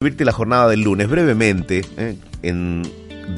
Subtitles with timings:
[0.00, 2.82] La jornada del lunes brevemente eh, en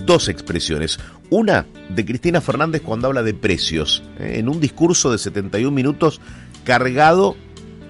[0.05, 0.99] dos expresiones.
[1.31, 6.21] Una de Cristina Fernández cuando habla de precios, eh, en un discurso de 71 minutos
[6.65, 7.35] cargado,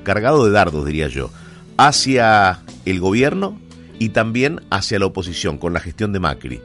[0.04, 1.32] cargado de dardos, diría yo,
[1.78, 3.58] hacia el gobierno
[3.98, 6.60] y también hacia la oposición con la gestión de Macri,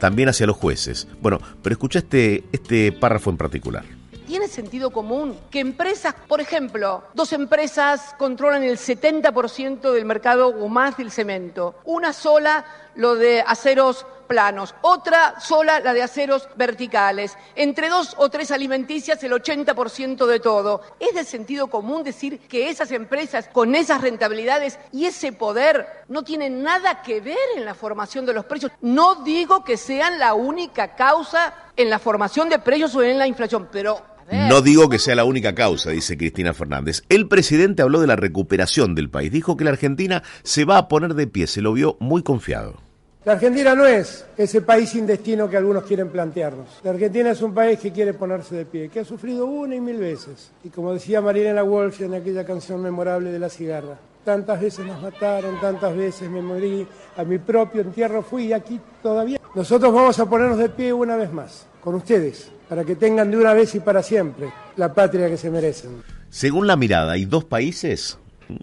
[0.00, 1.06] también hacia los jueces.
[1.22, 3.84] Bueno, pero escucha este, este párrafo en particular.
[4.26, 10.68] ¿Tiene sentido común que empresas, por ejemplo, dos empresas controlan el 70% del mercado o
[10.68, 11.74] más del cemento?
[11.84, 12.64] Una sola
[12.94, 19.22] lo de aceros planos, otra sola la de aceros verticales, entre dos o tres alimenticias
[19.22, 20.80] el 80% de todo.
[20.98, 26.24] ¿Es de sentido común decir que esas empresas con esas rentabilidades y ese poder no
[26.24, 28.72] tienen nada que ver en la formación de los precios?
[28.80, 33.26] No digo que sean la única causa en la formación de precios o en la
[33.26, 37.02] inflación, pero no digo que sea la única causa, dice Cristina Fernández.
[37.08, 39.32] El presidente habló de la recuperación del país.
[39.32, 41.46] Dijo que la Argentina se va a poner de pie.
[41.46, 42.84] Se lo vio muy confiado.
[43.24, 46.80] La Argentina no es ese país sin destino que algunos quieren plantearnos.
[46.82, 49.80] La Argentina es un país que quiere ponerse de pie, que ha sufrido una y
[49.80, 50.50] mil veces.
[50.62, 55.00] Y como decía Marilena Walsh en aquella canción memorable de La Cigarra, tantas veces nos
[55.00, 59.40] mataron, tantas veces me morí, a mi propio entierro fui y aquí todavía.
[59.54, 63.36] Nosotros vamos a ponernos de pie una vez más, con ustedes, para que tengan de
[63.36, 66.02] una vez y para siempre la patria que se merecen.
[66.30, 68.18] Según la mirada, hay dos países,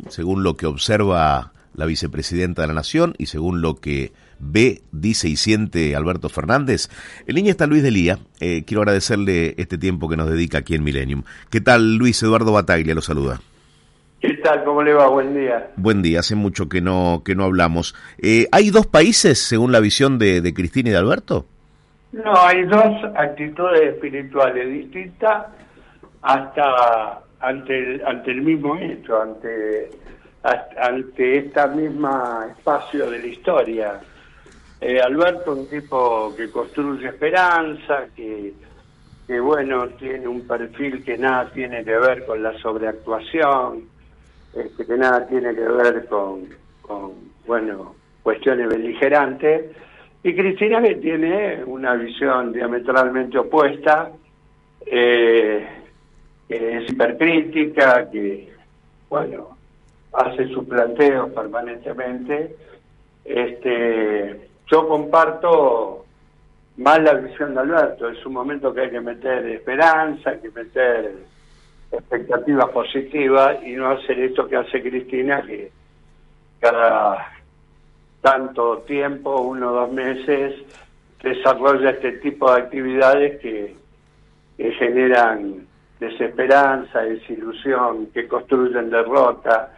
[0.10, 5.30] según lo que observa la vicepresidenta de la Nación y según lo que ve, dice
[5.30, 6.90] y siente Alberto Fernández.
[7.28, 8.20] En línea está Luis Delía.
[8.40, 11.24] Eh, quiero agradecerle este tiempo que nos dedica aquí en Millennium.
[11.50, 12.96] ¿Qué tal, Luis Eduardo Bataglia?
[12.96, 13.42] Lo saluda.
[14.20, 14.64] ¿Qué tal?
[14.64, 15.08] ¿Cómo le va?
[15.08, 15.72] Buen día.
[15.78, 16.20] Buen día.
[16.20, 17.96] Hace mucho que no, que no hablamos.
[18.20, 21.48] Eh, ¿Hay dos países, según la visión de, de Cristina y de Alberto?
[22.14, 25.48] No, hay dos actitudes espirituales distintas
[26.22, 29.90] hasta ante el, ante el mismo hecho, ante,
[30.44, 34.00] ante esta misma espacio de la historia.
[34.80, 38.54] Eh, Alberto, un tipo que construye esperanza, que,
[39.26, 43.88] que bueno, tiene un perfil que nada tiene que ver con la sobreactuación,
[44.54, 46.50] este, que nada tiene que ver con,
[46.82, 47.14] con
[47.46, 49.72] bueno, cuestiones beligerantes
[50.24, 54.12] y Cristina que tiene una visión diametralmente opuesta,
[54.86, 55.68] eh,
[56.48, 58.54] que es hipercrítica, que,
[59.10, 59.58] bueno,
[60.14, 62.56] hace sus planteos permanentemente.
[63.26, 66.06] Este, yo comparto
[66.78, 70.52] más la visión de Alberto, es un momento que hay que meter esperanza, hay que
[70.52, 71.16] meter
[71.92, 75.72] expectativas positivas y no hacer esto que hace Cristina, que
[76.60, 77.41] cada
[78.22, 80.56] tanto tiempo, uno o dos meses,
[81.22, 83.82] desarrolla este tipo de actividades que,
[84.78, 85.66] generan
[86.00, 89.74] desesperanza, desilusión, que construyen derrota.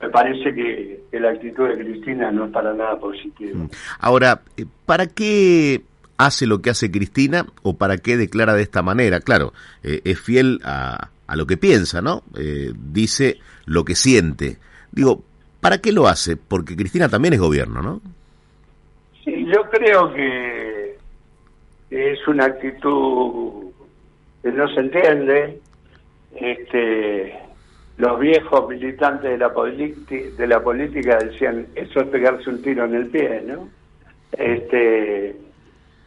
[0.00, 3.56] Me parece que, la actitud de Cristina no es para nada positiva.
[3.56, 3.70] Mm.
[4.00, 5.82] Ahora, eh, ¿para qué
[6.16, 9.20] hace lo que hace Cristina o para qué declara de esta manera?
[9.20, 9.52] Claro,
[9.84, 12.24] eh, es fiel a, a, lo que piensa, ¿no?
[12.36, 14.58] Eh, dice lo que siente.
[14.90, 15.22] Digo,
[15.64, 16.36] ¿Para qué lo hace?
[16.36, 18.02] Porque Cristina también es gobierno, ¿no?
[19.24, 20.98] Sí, yo creo que
[21.88, 23.72] es una actitud
[24.42, 25.58] que no se entiende.
[26.36, 27.38] Este,
[27.96, 32.96] los viejos militantes de la, de la política decían, eso es pegarse un tiro en
[32.96, 33.70] el pie, ¿no?
[34.32, 35.34] Este,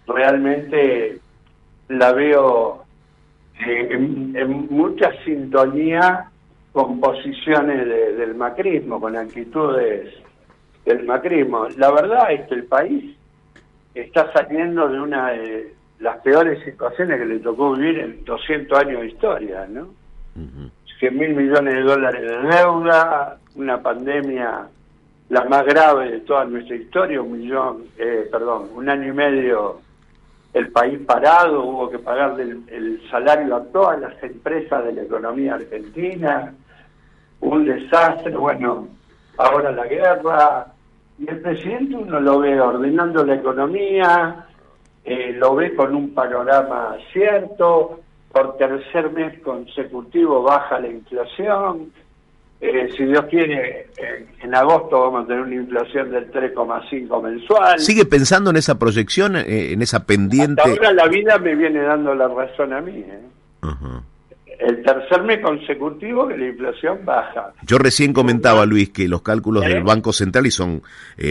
[0.06, 1.18] realmente
[1.88, 2.86] la veo
[3.60, 6.30] en, en mucha sintonía
[6.78, 7.88] con posiciones
[8.20, 10.14] del macrismo, con actitudes
[10.86, 11.68] del macrismo.
[11.76, 13.16] La verdad es que el país
[13.96, 19.02] está saliendo de una de las peores situaciones que le tocó vivir en 200 años
[19.02, 19.88] de historia, ¿no?
[21.00, 24.68] 100 mil millones de dólares de deuda, una pandemia
[25.30, 29.82] la más grave de toda nuestra historia, un millón, eh, perdón, un año y medio
[30.54, 35.56] el país parado, hubo que pagarle el salario a todas las empresas de la economía
[35.56, 36.54] argentina,
[37.42, 38.88] un desastre, bueno,
[39.38, 40.68] ahora la guerra,
[41.20, 44.46] y el presidente uno lo ve ordenando la economía,
[45.04, 48.02] eh, lo ve con un panorama cierto,
[48.32, 51.92] por tercer mes consecutivo baja la inflación,
[52.60, 53.88] eh, si Dios quiere,
[54.42, 57.80] en agosto vamos a tener una inflación del 3,5 mensual.
[57.80, 60.62] ¿Sigue pensando en esa proyección, eh, en esa pendiente?
[60.62, 62.98] Hasta ahora la vida me viene dando la razón a mí.
[62.98, 63.22] ¿eh?
[64.60, 67.54] El tercer mes consecutivo que la inflación baja.
[67.64, 70.82] Yo recién comentaba, Luis, que los cálculos del Banco Central, y son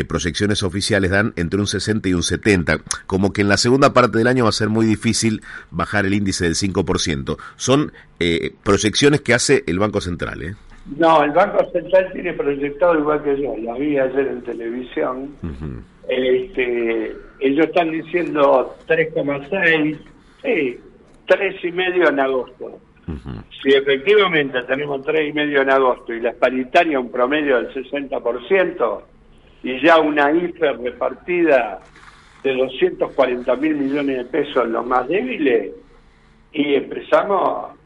[0.07, 2.79] proyecciones oficiales, dan entre un 60 y un 70.
[3.07, 6.15] Como que en la segunda parte del año va a ser muy difícil bajar el
[6.15, 7.37] índice del 5%.
[7.57, 7.93] Son
[8.63, 10.55] proyecciones que hace el Banco Central, ¿eh?
[10.97, 15.31] No, el Banco Central tiene proyectado igual que yo, lo vi ayer en televisión.
[16.09, 19.99] este, ellos están diciendo 3,6,
[20.43, 20.79] sí,
[21.27, 22.11] tres y medio
[23.63, 29.03] Si efectivamente tenemos tres y medio en agosto y la paritaria un promedio del 60%
[29.63, 31.81] y ya una IFE repartida
[32.43, 35.73] de 240 mil millones de pesos en los más débiles,
[36.53, 37.77] y empezamos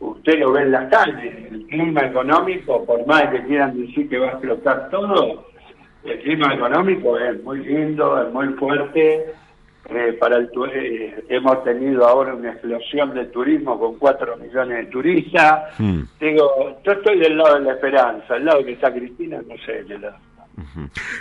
[0.00, 4.18] usted lo ve en las calles, el clima económico, por más que quieran decir que
[4.18, 5.46] va a explotar todo,
[6.04, 9.34] el clima económico es muy lindo, es muy fuerte.
[9.90, 14.90] Eh, para el eh, hemos tenido ahora una explosión de turismo con 4 millones de
[14.90, 15.78] turistas.
[15.78, 16.02] Hmm.
[16.18, 19.84] Digo, yo estoy del lado de la esperanza, el lado que está Cristina, no sé
[19.84, 20.16] de lado.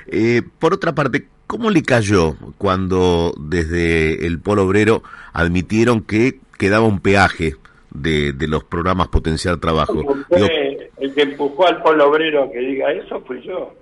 [0.08, 6.88] Eh, por otra parte, ¿cómo le cayó cuando desde el Polo Obrero admitieron que quedaba
[6.88, 7.56] un peaje
[7.92, 10.02] de, de los programas Potencial Trabajo.
[10.30, 13.74] el que empujó al polo obrero que diga eso fui yo.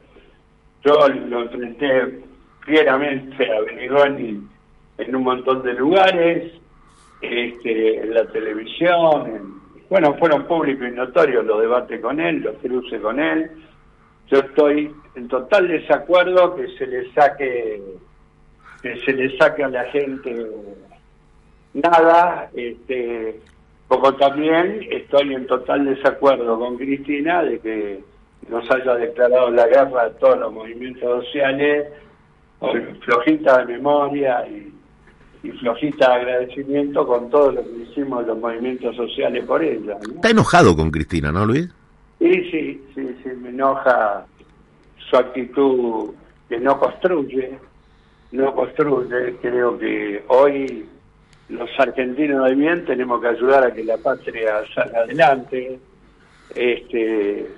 [0.84, 2.24] Yo lo enfrenté
[2.66, 4.51] fieramente a Benigoni
[5.02, 6.54] en un montón de lugares,
[7.22, 13.02] este, en la televisión, bueno, fueron públicos y notorios los debates con él, los cruces
[13.02, 13.52] con él.
[14.28, 17.82] Yo estoy en total desacuerdo que se le saque
[18.82, 20.48] que se le saque a la gente
[21.74, 23.40] nada, este,
[23.88, 28.04] como también estoy en total desacuerdo con Cristina de que
[28.50, 31.90] nos haya declarado la guerra a todos los movimientos sociales,
[33.06, 34.74] flojita de memoria y,
[35.50, 39.98] flojita de agradecimiento con todo lo que hicimos los movimientos sociales por ella.
[40.16, 41.68] Está enojado con Cristina, ¿no, Luis?
[42.20, 44.26] Sí, sí, sí, sí, me enoja
[45.10, 46.12] su actitud
[46.48, 47.58] que no construye,
[48.32, 49.36] no construye.
[49.42, 50.86] Creo que hoy
[51.50, 55.80] los argentinos de bien tenemos que ayudar a que la patria salga adelante.
[56.54, 57.50] Este,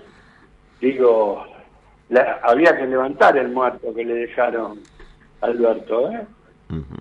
[0.80, 1.46] digo,
[2.44, 4.80] había que levantar el muerto que le dejaron
[5.42, 6.22] a Alberto, ¿eh?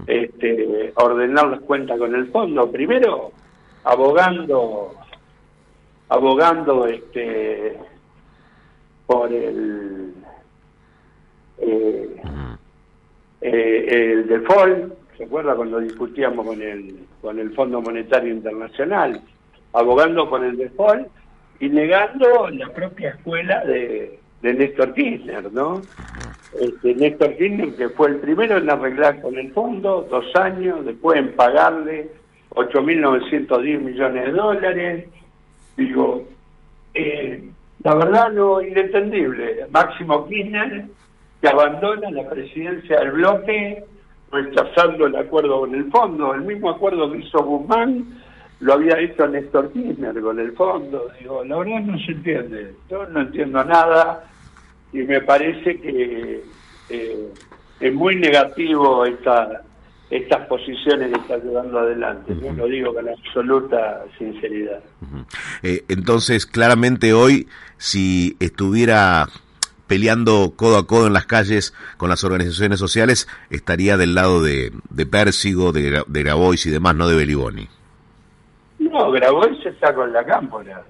[0.06, 2.70] Este, ordenar las cuentas con el fondo.
[2.70, 3.32] Primero,
[3.84, 4.94] abogando,
[6.08, 7.78] abogando este,
[9.06, 10.14] por el,
[11.58, 12.16] eh,
[13.40, 19.20] eh, el default ¿se acuerda cuando discutíamos con el, con el Fondo Monetario Internacional?
[19.72, 21.08] Abogando por el default
[21.60, 25.80] y negando la propia escuela de, de Néstor Kirchner, ¿no?
[26.60, 31.18] Este, Néstor Kirchner, que fue el primero en arreglar con el fondo, dos años, después
[31.18, 32.10] en pagarle
[32.50, 35.08] 8.910 millones de dólares.
[35.76, 36.24] Digo,
[36.92, 37.48] eh,
[37.84, 39.66] la verdad no, inentendible.
[39.70, 40.86] Máximo Kirchner,
[41.40, 43.84] que abandona la presidencia del bloque
[44.32, 46.34] rechazando el acuerdo con el fondo.
[46.34, 48.22] El mismo acuerdo que hizo Guzmán
[48.60, 51.10] lo había hecho Néstor Kirchner con el fondo.
[51.18, 52.74] Digo, la verdad no se entiende.
[52.90, 54.24] Yo no entiendo nada
[54.92, 56.42] y me parece que
[56.90, 57.32] eh,
[57.80, 59.62] es muy negativo esta
[60.12, 62.34] estas posiciones que está llevando adelante.
[62.34, 64.80] Lo digo con absoluta sinceridad.
[65.62, 69.26] Eh, entonces, claramente hoy, si estuviera
[69.86, 74.70] peleando codo a codo en las calles con las organizaciones sociales, estaría del lado de,
[74.90, 77.68] de Pérsigo, de, de Grabois y demás, no de Beliboni.
[78.80, 80.82] No, Grabois está con la cámpora.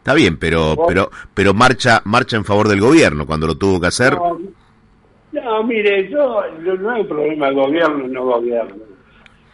[0.00, 3.88] Está bien, pero pero pero marcha marcha en favor del gobierno cuando lo tuvo que
[3.88, 4.16] hacer.
[4.16, 8.82] No, mire, yo no hay problema gobierno no gobierno.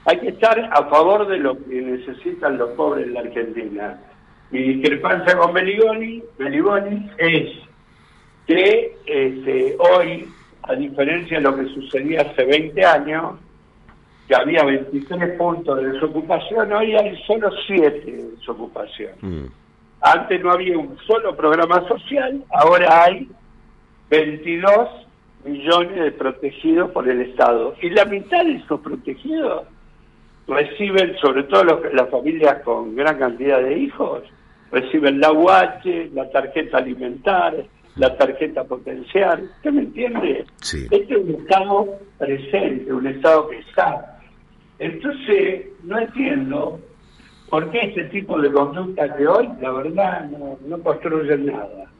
[0.05, 4.01] Hay que estar a favor de lo que necesitan los pobres en la Argentina.
[4.53, 7.51] Mi discrepancia con Beliboni, Beliboni es
[8.47, 10.29] que este, hoy,
[10.63, 13.33] a diferencia de lo que sucedía hace 20 años,
[14.29, 19.11] que había 23 puntos de desocupación, hoy hay solo 7 de desocupación.
[19.21, 19.47] Mm.
[20.01, 23.29] Antes no había un solo programa social, ahora hay
[24.11, 24.89] 22
[25.45, 27.75] millones de protegidos por el Estado.
[27.81, 29.65] Y la mitad de esos protegidos
[30.47, 34.23] reciben, sobre todo las familias con gran cantidad de hijos,
[34.71, 37.65] reciben la UH, la tarjeta alimentaria,
[37.97, 39.51] la tarjeta potencial.
[39.57, 40.45] ¿Usted me entiende?
[40.61, 41.89] Este es un Estado
[42.19, 44.21] presente, un Estado que está.
[44.79, 46.81] Entonces, no entiendo
[47.51, 51.91] Porque ese tipo de conducta que hoy, la verdad, no, no construyen nada.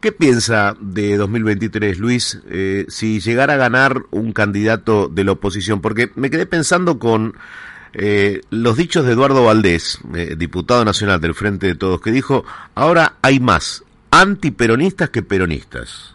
[0.00, 5.80] ¿Qué piensa de 2023, Luis, eh, si llegara a ganar un candidato de la oposición?
[5.80, 7.34] Porque me quedé pensando con
[7.94, 12.44] eh, los dichos de Eduardo Valdés, eh, diputado nacional del Frente de Todos, que dijo,
[12.76, 16.14] ahora hay más antiperonistas que peronistas.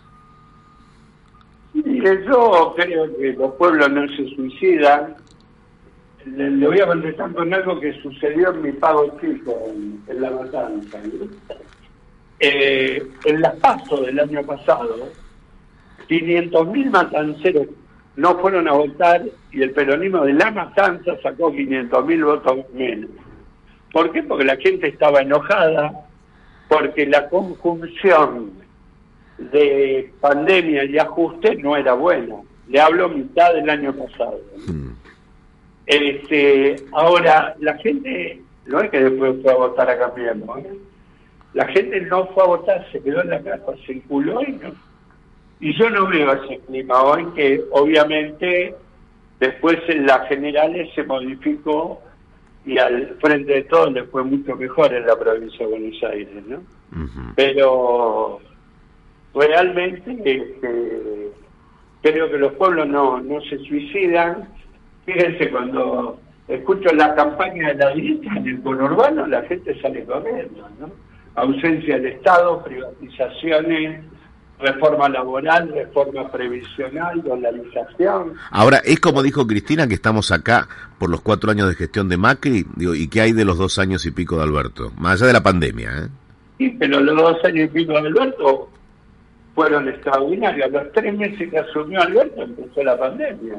[1.74, 5.16] Mire, yo creo que los pueblos no se suicidan.
[6.26, 11.00] Le, voy a contestar con algo que sucedió en mi pago chico, en, La Matanza.
[12.40, 15.10] Eh, en las pasos del año pasado,
[16.08, 17.68] 500.000 matanceros
[18.16, 23.10] no fueron a votar y el peronismo de La Matanza sacó 500.000 votos menos.
[23.92, 24.24] ¿Por qué?
[24.24, 26.08] Porque la gente estaba enojada,
[26.68, 28.52] porque la conjunción
[29.38, 32.36] de pandemia y ajuste no era buena.
[32.68, 34.40] Le hablo mitad del año pasado.
[35.86, 40.78] Este, ahora, la gente, no es que después fue a votar a Cambiemos, ¿eh?
[41.54, 44.72] la gente no fue a votar, se quedó en la casa, circuló y no.
[45.60, 48.76] Y yo no veo ese clima hoy, que obviamente
[49.40, 52.02] después en las generales se modificó
[52.66, 56.44] y al frente de todo le fue mucho mejor en la provincia de Buenos Aires,
[56.48, 56.62] ¿no?
[57.36, 58.40] Pero
[59.34, 61.32] realmente este,
[62.02, 64.50] creo que los pueblos no, no se suicidan.
[65.06, 70.70] Fíjense, cuando escucho la campaña de la derecha en el conurbano, la gente sale corriendo,
[70.80, 70.92] ¿no?
[71.36, 74.04] Ausencia del Estado, privatizaciones,
[74.60, 78.34] reforma laboral, reforma previsional, dolarización.
[78.52, 80.68] Ahora, es como dijo Cristina que estamos acá
[81.00, 83.80] por los cuatro años de gestión de Macri, digo, ¿y qué hay de los dos
[83.80, 84.92] años y pico de Alberto?
[84.98, 86.08] Más allá de la pandemia, ¿eh?
[86.58, 88.70] Sí, pero los dos años y pico de Alberto
[89.56, 90.68] fueron extraordinarios.
[90.68, 93.56] A los tres meses que asumió Alberto empezó la pandemia.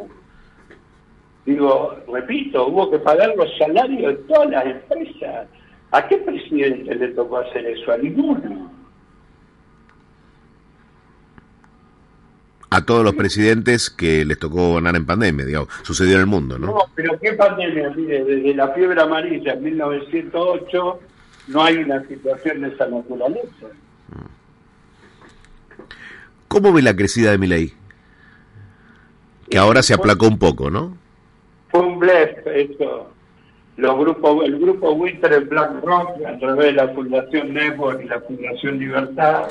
[1.47, 5.47] Digo, repito, hubo que pagar los salarios de todas las empresas.
[5.91, 7.93] ¿A qué presidente le tocó hacer eso?
[7.93, 8.73] A ninguno.
[12.71, 16.59] A todos los presidentes que les tocó gobernar en pandemia, digamos, sucedió en el mundo,
[16.59, 16.67] ¿no?
[16.69, 17.91] No, pero ¿qué pandemia?
[17.91, 21.01] Mire, desde la fiebre amarilla en 1908
[21.49, 23.69] no hay una situación de esa naturaleza.
[26.49, 27.73] ¿Cómo ve la crecida de Milei?
[29.49, 31.04] Que ahora se aplacó un poco, ¿no?
[31.75, 33.11] Fue un blef eso.
[33.77, 38.21] Los grupos, el grupo Winter en BlackRock, a través de la Fundación Network y la
[38.21, 39.49] Fundación Libertad,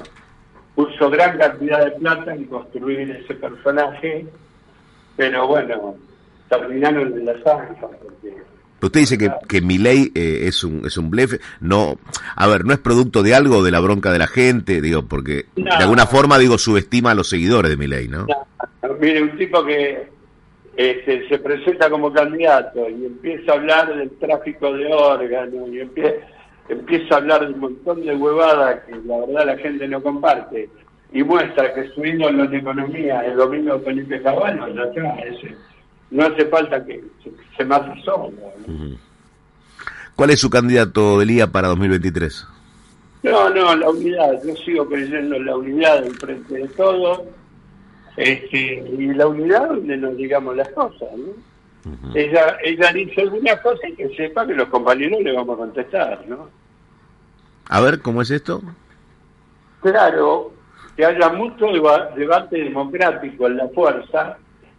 [0.74, 4.26] puso gran cantidad de plata en construir ese personaje,
[5.18, 5.96] pero bueno,
[6.48, 7.88] terminaron en la zanja.
[8.82, 11.98] Usted dice que, que Milei eh, es un es un blef, no,
[12.38, 15.48] a ver, no es producto de algo de la bronca de la gente, digo, porque
[15.58, 15.66] No.
[15.66, 18.28] de alguna forma digo subestima a los seguidores de Milei, ¿no?
[19.02, 20.13] Mire, un tipo que
[20.76, 26.16] este, se presenta como candidato y empieza a hablar del tráfico de órganos y empie-
[26.70, 30.70] empieza a hablar de un montón de huevadas que la verdad la gente no comparte
[31.12, 35.56] y muestra que su ídolo en economía es domingo Felipe Cabano, ya está, ese-
[36.10, 38.32] no hace falta que se, se mate solo.
[38.68, 38.98] ¿no?
[40.16, 42.48] ¿Cuál es su candidato de Lía para 2023?
[43.24, 47.22] No, no, la unidad, yo sigo creyendo en la unidad del frente de todos,
[48.18, 48.58] este,
[48.98, 51.34] y la unidad donde nos digamos las cosas, ¿no?
[52.16, 56.24] Ella, ella dice alguna cosa y que sepa que los compañeros le vamos a contestar,
[56.28, 56.50] ¿no?
[57.70, 58.62] A ver, ¿cómo es esto?
[59.82, 60.54] Claro,
[60.96, 64.38] que haya mucho deba- debate democrático en la fuerza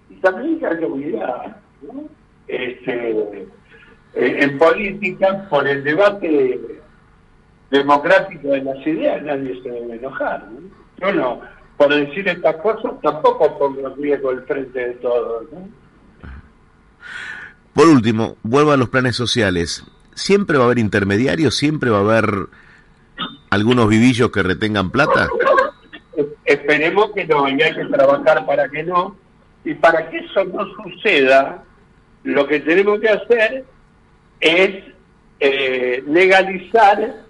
[0.09, 2.05] y también que haya unidad, ¿no?
[2.49, 3.11] Este,
[4.15, 6.61] en, en política, por el debate
[7.71, 10.47] democrático de las ideas, nadie se debe enojar.
[10.51, 10.61] ¿no?
[11.01, 11.41] Yo no,
[11.77, 15.45] por decir estas cosas, tampoco pongo en riesgo el frente de todos.
[15.53, 15.69] ¿no?
[17.73, 19.85] Por último, vuelvo a los planes sociales.
[20.15, 21.57] ¿Siempre va a haber intermediarios?
[21.57, 22.47] ¿Siempre va a haber
[23.51, 25.29] algunos vivillos que retengan plata?
[26.17, 29.17] Es- Esperemos que no, y hay que trabajar para que no.
[29.65, 31.65] Y para que eso no suceda,
[32.23, 33.65] lo que tenemos que hacer
[34.41, 34.85] es
[35.41, 37.24] eh, legalizar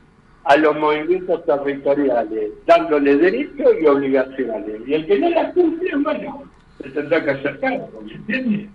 [0.44, 4.80] a los movimientos territoriales, dándole derechos y obligaciones.
[4.86, 6.42] Y el que no las cumple, bueno,
[6.82, 8.68] se tendrá que hacer cargo, ¿me entiendes?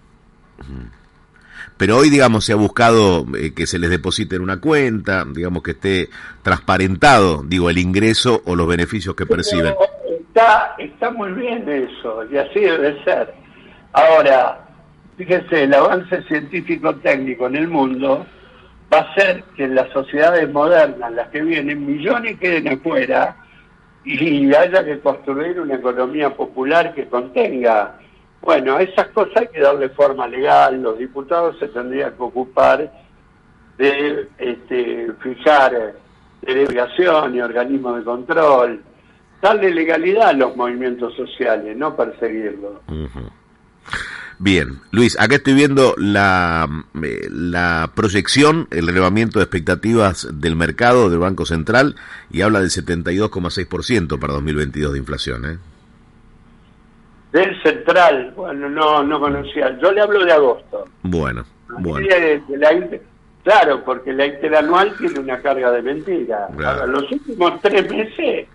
[1.77, 5.63] Pero hoy, digamos, se ha buscado eh, que se les deposite en una cuenta, digamos
[5.63, 6.09] que esté
[6.41, 9.73] transparentado, digo, el ingreso o los beneficios que perciben.
[10.19, 13.33] Está, está muy bien eso, y así debe ser.
[13.93, 14.67] Ahora,
[15.17, 18.25] fíjese, el avance científico-técnico en el mundo
[18.91, 23.35] va a hacer que en las sociedades modernas, las que vienen, millones queden afuera
[24.03, 27.95] y haya que construir una economía popular que contenga.
[28.41, 32.91] Bueno, esas cosas hay que darle forma legal, los diputados se tendrían que ocupar
[33.77, 35.93] de este, fijar
[36.41, 38.81] delegación y organismos de control,
[39.41, 42.81] darle legalidad a los movimientos sociales, no perseguirlos.
[44.41, 46.65] Bien, Luis, acá estoy viendo la,
[47.03, 51.95] eh, la proyección, el relevamiento de expectativas del mercado del Banco Central
[52.31, 55.45] y habla del 72,6% para 2022 de inflación.
[55.45, 55.57] ¿eh?
[57.33, 59.77] Del Central, bueno, no, no conocía.
[59.81, 60.85] Yo le hablo de agosto.
[61.03, 62.07] Bueno, bueno.
[63.43, 66.47] claro, porque la interanual tiene una carga de mentira.
[66.87, 68.47] los últimos tres meses,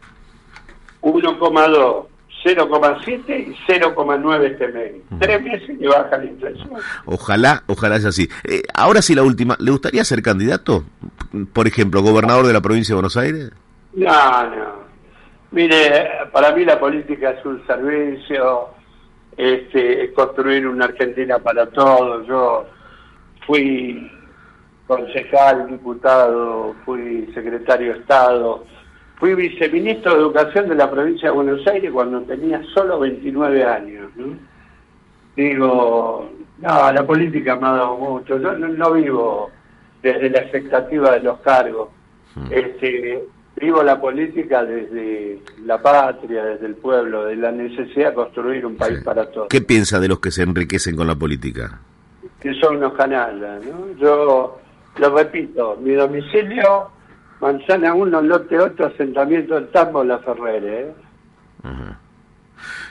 [1.03, 2.07] 1,2
[2.44, 4.92] 0,7 y 0,9 este mes.
[5.18, 6.70] Tres meses que baja la inflación.
[7.06, 8.28] Ojalá, ojalá sea así.
[8.44, 10.84] Eh, ahora sí la última, ¿le gustaría ser candidato?
[11.52, 13.50] Por ejemplo, gobernador de la provincia de Buenos Aires.
[13.94, 14.84] No, no.
[15.52, 18.68] Mire, para mí la política es un servicio,
[19.36, 22.26] este, es construir una Argentina para todos.
[22.26, 22.66] Yo
[23.46, 24.10] fui
[24.86, 28.66] concejal, diputado, fui secretario de Estado,
[29.16, 34.11] Fui viceministro de Educación de la provincia de Buenos Aires cuando tenía solo 29 años.
[35.37, 38.38] Digo, no, la política me ha dado mucho.
[38.38, 39.50] Yo no, vivo
[40.02, 41.88] desde la expectativa de los cargos.
[42.35, 42.47] Hmm.
[42.50, 43.25] Este,
[43.56, 48.76] vivo la política desde la patria, desde el pueblo, de la necesidad de construir un
[48.76, 49.49] país para todos.
[49.49, 51.80] ¿Qué piensa de los que se enriquecen con la política?
[52.40, 53.97] Que son unos canallas, ¿no?
[53.97, 54.59] Yo
[54.99, 56.90] lo repito, mi domicilio
[57.44, 60.80] Manzana 1, lote 8, asentamiento del Tambo, La Ferrere.
[60.80, 60.94] ¿eh?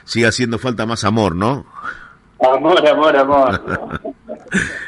[0.04, 1.66] Sigue haciendo falta más amor, ¿no?
[2.38, 3.60] Amor, amor, amor.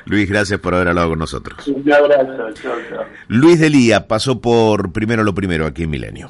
[0.04, 1.66] Luis, gracias por haber hablado con nosotros.
[1.66, 2.74] Un abrazo, chau,
[3.26, 6.28] Luis Delía pasó por Primero lo Primero aquí en Milenio.